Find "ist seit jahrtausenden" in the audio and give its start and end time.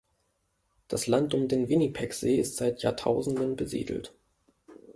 2.39-3.55